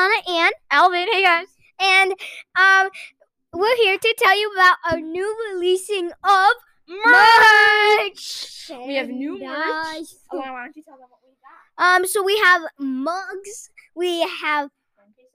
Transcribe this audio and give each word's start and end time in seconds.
Alana 0.00 0.28
and 0.28 0.54
Alvin, 0.70 1.06
hey 1.12 1.22
guys. 1.22 1.46
and 1.78 2.12
um 2.58 2.88
we're 3.52 3.76
here 3.76 3.98
to 3.98 4.14
tell 4.16 4.38
you 4.40 4.50
about 4.52 4.76
our 4.90 4.98
new 4.98 5.36
releasing 5.52 6.06
of 6.24 6.52
merch. 6.88 8.70
We 8.86 8.94
have 8.94 9.08
new 9.08 9.32
merch. 9.32 9.42
Alana, 9.42 10.52
why 10.52 10.64
don't 10.64 10.76
you 10.76 10.82
tell 10.84 10.96
them 10.96 11.08
what 11.10 11.20
we 11.22 11.34
got? 11.76 11.96
Um, 11.96 12.06
so 12.06 12.22
we 12.22 12.38
have 12.38 12.62
mugs. 12.78 13.68
We 13.94 14.20
have 14.22 14.70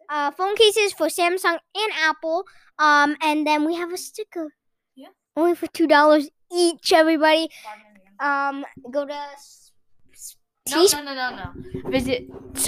uh, 0.10 0.32
phone 0.32 0.56
cases 0.56 0.94
for 0.94 1.08
Samsung 1.08 1.60
and 1.76 1.92
Apple. 2.02 2.46
Um, 2.80 3.18
and 3.22 3.46
then 3.46 3.66
we 3.66 3.76
have 3.76 3.94
a 3.94 3.98
sticker. 3.98 4.54
Yeah. 4.96 5.10
Only 5.38 5.54
for 5.54 5.68
two 5.68 5.86
dollars 5.86 6.30
each, 6.52 6.92
everybody. 6.92 7.50
Um, 8.20 8.66
go 8.92 9.06
to 9.06 9.16
No, 10.72 10.88
no, 10.92 11.04
no, 11.04 11.14
no, 11.14 11.30
no. 11.36 11.90
Visit, 11.92 12.24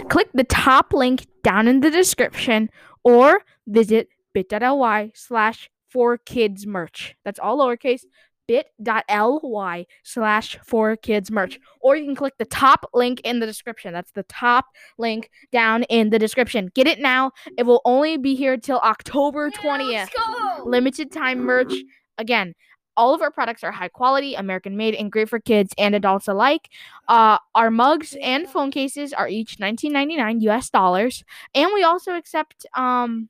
click 0.10 0.30
the 0.36 0.44
top 0.44 0.94
link 0.94 1.26
down 1.48 1.66
in 1.66 1.80
the 1.80 1.90
description 1.90 2.70
or 3.06 3.42
visit 3.68 4.10
bit.ly 4.34 5.12
slash 5.16 5.70
for 5.90 6.18
kids 6.18 6.68
merch. 6.68 7.16
That's 7.24 7.40
all 7.40 7.60
lowercase 7.60 8.04
bit.ly 8.50 9.86
slash 10.04 10.58
for 10.66 10.98
kids 10.98 11.32
merch. 11.32 11.58
Or 11.80 11.96
you 11.96 12.04
can 12.04 12.16
click 12.16 12.34
the 12.38 12.44
top 12.44 12.90
link 12.94 13.22
in 13.22 13.40
the 13.40 13.46
description. 13.46 13.94
That's 13.94 14.12
the 14.12 14.24
top 14.24 14.66
link 14.98 15.30
down 15.54 15.84
in 15.84 16.10
the 16.10 16.20
description. 16.20 16.70
Get 16.76 16.86
it 16.86 17.00
now. 17.00 17.32
It 17.58 17.64
will 17.64 17.82
only 17.86 18.18
be 18.18 18.36
here 18.36 18.58
till 18.58 18.80
October 18.80 19.50
20th 19.50 19.92
Let's 19.94 20.14
go. 20.14 20.64
limited 20.66 21.14
time 21.14 21.40
merch. 21.40 21.74
Again, 22.18 22.56
all 22.98 23.14
of 23.14 23.22
our 23.22 23.32
products 23.32 23.64
are 23.64 23.72
high 23.72 23.88
quality, 23.88 24.34
American 24.34 24.76
made, 24.76 24.96
and 24.96 25.12
great 25.12 25.30
for 25.30 25.40
kids 25.40 25.74
and 25.78 25.96
adults 25.96 26.28
alike. 26.28 26.70
Uh, 27.08 27.38
our 27.56 27.72
mugs 27.72 28.18
and 28.22 28.50
phone 28.50 28.72
cases 28.72 29.14
are 29.14 29.30
each 29.30 29.58
19.99 29.58 30.42
US 30.42 30.70
dollars, 30.70 31.24
and 31.56 31.70
we 31.74 31.84
also 31.84 32.16
accept 32.16 32.66
um, 32.76 33.30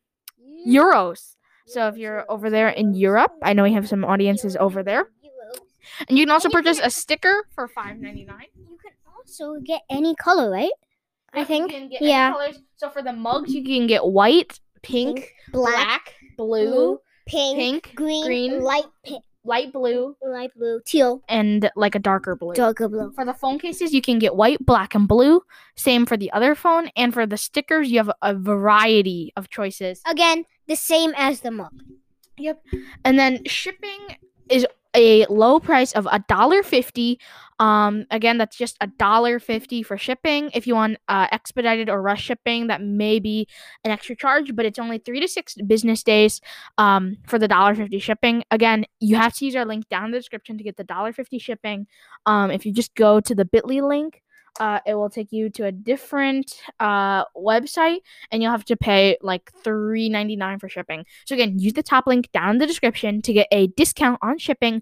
euros. 0.66 1.36
So 1.68 1.88
if 1.90 1.98
you're 1.98 2.26
over 2.32 2.50
there 2.50 2.70
in 2.70 2.94
Europe, 2.94 3.34
I 3.44 3.54
know 3.54 3.64
we 3.64 3.74
have 3.74 3.88
some 3.88 4.06
audiences 4.06 4.56
over 4.56 4.82
there, 4.82 5.10
and 6.08 6.18
you 6.18 6.26
can 6.26 6.32
also 6.32 6.50
purchase 6.50 6.80
a 6.82 6.90
sticker 6.90 7.46
for 7.54 7.68
5.99. 7.68 8.18
You 8.18 8.78
can 8.82 8.94
also 9.18 9.60
get 9.60 9.82
any 9.90 10.16
color, 10.16 10.50
right? 10.50 10.72
I 11.34 11.44
think. 11.44 11.72
you 11.72 11.78
can 11.78 11.90
get 11.90 12.02
any 12.02 12.12
yeah. 12.12 12.32
colors. 12.32 12.60
So 12.78 12.90
for 12.90 13.02
the 13.02 13.14
mugs, 13.14 13.54
you 13.54 13.64
can 13.64 13.86
get 13.86 14.06
white, 14.06 14.60
pink, 14.82 15.34
black, 15.52 15.74
black, 15.74 16.14
blue, 16.38 16.72
blue, 16.72 17.00
pink, 17.28 17.58
pink, 17.58 17.96
green, 17.96 18.26
green, 18.26 18.62
light 18.62 18.86
pink, 19.04 19.24
light 19.48 19.74
blue, 19.74 20.16
light 20.22 20.52
blue, 20.56 20.82
teal, 20.86 21.22
and 21.28 21.70
like 21.76 21.96
a 21.96 22.00
darker 22.00 22.36
blue. 22.36 22.54
darker 22.54 22.88
blue. 22.88 23.12
For 23.14 23.26
the 23.26 23.34
phone 23.34 23.58
cases, 23.58 23.94
you 23.94 24.02
can 24.02 24.20
get 24.20 24.36
white, 24.36 24.64
black, 24.66 24.94
and 24.94 25.08
blue. 25.08 25.42
Same 25.76 26.06
for 26.06 26.18
the 26.18 26.32
other 26.32 26.54
phone. 26.54 26.90
And 26.96 27.14
for 27.14 27.26
the 27.26 27.38
stickers, 27.38 27.90
you 27.90 27.98
have 27.98 28.12
a 28.22 28.36
variety 28.36 29.34
of 29.36 29.50
choices. 29.50 30.02
Again, 30.06 30.46
the 30.68 30.76
same 30.76 31.14
as 31.16 31.42
the 31.42 31.52
mug. 31.52 31.82
Yep. 32.38 32.64
And 33.04 33.18
then 33.18 33.44
shipping 33.46 34.18
is 34.50 34.68
a 34.98 35.26
low 35.28 35.60
price 35.60 35.94
of 35.94 36.08
a 36.12 36.24
dollar 36.28 36.64
fifty. 36.64 37.20
Um, 37.60 38.06
again, 38.12 38.38
that's 38.38 38.58
just 38.58 38.78
a 38.82 38.88
dollar 38.88 39.40
fifty 39.40 39.84
for 39.84 39.98
shipping. 39.98 40.52
If 40.54 40.68
you 40.68 40.76
want 40.76 40.98
uh, 41.08 41.28
expedited 41.32 41.90
or 41.90 42.02
rush 42.02 42.24
shipping, 42.24 42.68
that 42.68 42.82
may 42.82 43.20
be 43.20 43.48
an 43.84 43.92
extra 43.92 44.16
charge, 44.16 44.56
but 44.56 44.66
it's 44.66 44.80
only 44.80 44.98
three 44.98 45.20
to 45.20 45.28
six 45.28 45.56
business 45.66 46.04
days 46.04 46.42
um, 46.78 47.18
for 47.28 47.40
the 47.40 47.48
dollar 47.48 47.76
fifty 47.76 48.00
shipping. 48.00 48.44
Again, 48.52 48.86
you 49.00 49.16
have 49.16 49.34
to 49.36 49.46
use 49.46 49.56
our 49.56 49.66
link 49.66 49.88
down 49.90 50.06
in 50.06 50.12
the 50.12 50.20
description 50.20 50.58
to 50.58 50.64
get 50.64 50.78
the 50.78 50.84
dollar 50.84 51.14
fifty 51.14 51.40
shipping. 51.40 51.88
Um, 52.26 52.52
if 52.52 52.66
you 52.66 52.74
just 52.74 52.94
go 52.96 53.20
to 53.22 53.34
the 53.34 53.46
Bitly 53.46 53.88
link. 53.88 54.22
Uh, 54.60 54.80
it 54.86 54.96
will 54.96 55.10
take 55.10 55.32
you 55.32 55.50
to 55.52 55.66
a 55.66 55.72
different 55.72 56.62
uh, 56.80 57.26
website 57.36 58.00
and 58.32 58.42
you'll 58.42 58.52
have 58.52 58.66
to 58.66 58.76
pay 58.76 59.18
like 59.22 59.52
three 59.64 60.10
ninety 60.10 60.36
nine 60.36 60.60
for 60.60 60.68
shipping. 60.70 61.06
So 61.26 61.36
again, 61.36 61.60
use 61.60 61.74
the 61.74 61.84
top 61.84 62.08
link 62.08 62.32
down 62.32 62.52
in 62.52 62.58
the 62.58 62.68
description 62.68 63.22
to 63.22 63.34
get 63.34 63.48
a 63.52 63.68
discount 63.68 64.20
on 64.22 64.38
shipping 64.40 64.82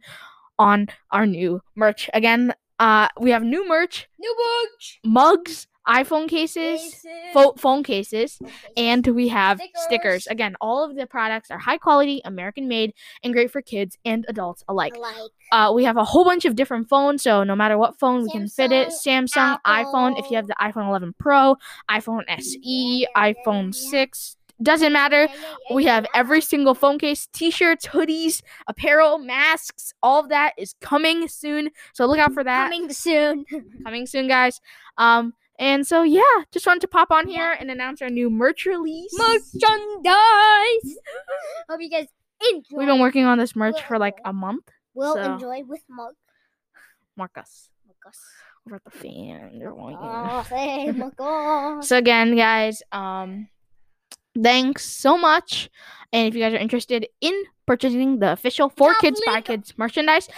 on 0.58 0.88
our 1.12 1.26
new 1.26 1.62
merch. 1.76 2.10
Again, 2.14 2.54
uh, 2.80 3.08
we 3.20 3.32
have 3.32 3.44
new 3.44 3.68
merch, 3.68 4.08
New 4.20 4.36
merch. 4.38 5.00
mugs, 5.04 5.68
iPhone 5.88 6.28
cases, 6.28 7.06
pho- 7.34 7.54
phone 7.58 7.84
cases, 7.84 8.40
and 8.76 9.06
we 9.08 9.28
have 9.30 9.60
stickers. 9.60 9.84
Stickers. 9.96 10.28
Again, 10.28 10.56
all 10.60 10.84
of 10.84 10.96
the 10.96 11.06
products 11.08 11.50
are 11.52 11.58
high 11.60 11.78
quality, 11.78 12.22
American 12.26 12.68
made, 12.68 12.94
and 13.24 13.34
great 13.34 13.52
for 13.52 13.62
kids 13.62 13.98
and 14.04 14.26
adults 14.28 14.64
alike. 14.68 14.98
like 14.98 15.16
Uh, 15.52 15.72
we 15.74 15.84
have 15.84 15.96
a 15.98 16.04
whole 16.04 16.26
bunch 16.26 16.44
of 16.46 16.56
different 16.56 16.90
phones, 16.90 17.24
so 17.24 17.44
no 17.44 17.56
matter 17.56 17.78
what 17.78 18.00
phone, 18.00 18.24
we 18.24 18.30
can 18.32 18.48
fit 18.48 18.72
it. 18.72 18.90
Samsung, 18.90 19.60
iPhone, 19.66 20.20
if 20.20 20.30
you 20.30 20.36
have 20.38 20.48
the 20.48 20.56
iPhone 20.60 20.88
11 20.88 21.14
Pro, 21.20 21.56
iPhone 21.90 22.24
SE, 22.28 23.08
iPhone 23.16 23.74
6, 23.74 24.38
doesn't 24.62 24.94
matter. 24.94 25.28
We 25.74 25.84
have 25.86 26.06
every 26.16 26.42
single 26.42 26.74
phone 26.76 26.98
case, 26.98 27.28
t-shirts, 27.34 27.88
hoodies, 27.88 28.42
apparel, 28.68 29.18
masks, 29.18 29.94
all 30.02 30.22
of 30.22 30.30
that 30.30 30.54
is 30.58 30.76
coming 30.82 31.28
soon. 31.28 31.70
So 31.94 32.06
look 32.06 32.20
out 32.20 32.34
for 32.34 32.44
that. 32.44 32.72
coming 32.72 32.92
soon. 32.92 33.46
Coming 33.84 34.08
soon, 34.08 34.28
guys. 34.28 34.62
Um 34.98 35.34
and 35.60 35.86
so 35.86 36.04
yeah, 36.04 36.22
just 36.52 36.66
wanted 36.68 36.82
to 36.82 36.88
pop 36.88 37.12
on 37.12 37.28
here 37.28 37.52
and 37.60 37.70
announce 37.72 38.02
our 38.02 38.10
new 38.10 38.30
merch 38.30 38.66
release. 38.66 39.14
Merchandise. 39.18 39.64
Hope 41.70 41.80
you 41.82 41.90
guys 41.90 42.08
enjoy. 42.52 42.78
We've 42.78 42.88
been 42.88 43.00
working 43.00 43.26
on 43.26 43.38
this 43.38 43.56
merch 43.56 43.82
for 43.84 43.98
like 43.98 44.18
a 44.26 44.34
month. 44.34 44.70
We'll 44.94 45.16
so- 45.16 45.34
enjoy 45.34 45.64
with 45.64 45.84
mug. 45.90 46.14
Marcus. 47.16 47.70
Over 48.68 48.76
at 48.78 48.84
the 48.84 48.92
fan. 48.92 49.62
Oh, 49.64 50.46
say 50.50 50.92
mug. 50.92 51.14
So 51.84 51.98
again, 51.98 52.36
guys, 52.36 52.82
um, 52.92 53.48
thanks 54.42 54.86
so 54.86 55.18
much. 55.18 55.70
And 56.14 56.28
if 56.28 56.36
you 56.36 56.42
guys 56.42 56.54
are 56.54 56.58
interested 56.58 57.08
in 57.22 57.34
purchasing 57.66 58.20
the 58.20 58.32
official 58.32 58.70
For 58.70 58.94
Top 58.94 59.02
Kids 59.02 59.22
by 59.26 59.42
Kids 59.42 59.74
merchandise, 59.78 60.30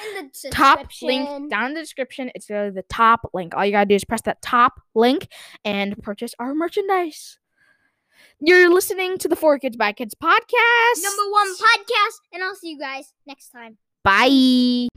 top 0.51 0.87
link 1.01 1.49
down 1.49 1.67
in 1.67 1.73
the 1.73 1.81
description. 1.81 2.31
It's 2.33 2.49
uh, 2.49 2.71
the 2.73 2.83
top 2.89 3.29
link. 3.33 3.53
All 3.55 3.65
you 3.65 3.71
gotta 3.71 3.85
do 3.85 3.95
is 3.95 4.05
press 4.05 4.21
that 4.21 4.41
top 4.41 4.81
link 4.95 5.27
and 5.63 6.01
purchase 6.01 6.33
our 6.39 6.53
merchandise. 6.55 7.37
You're 8.39 8.73
listening 8.73 9.17
to 9.19 9.27
the 9.27 9.35
For 9.35 9.57
Kids 9.59 9.77
by 9.77 9.93
Kids 9.93 10.15
podcast. 10.15 11.03
Number 11.03 11.31
one 11.31 11.53
podcast, 11.55 12.19
and 12.33 12.43
I'll 12.43 12.55
see 12.55 12.71
you 12.71 12.79
guys 12.79 13.13
next 13.25 13.49
time. 13.49 13.77
Bye. 14.03 14.87